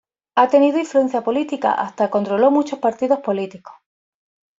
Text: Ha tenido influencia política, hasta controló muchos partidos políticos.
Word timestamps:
Ha 0.35 0.47
tenido 0.49 0.79
influencia 0.79 1.23
política, 1.23 1.73
hasta 1.73 2.09
controló 2.09 2.49
muchos 2.49 2.79
partidos 2.79 3.19
políticos. 3.19 3.75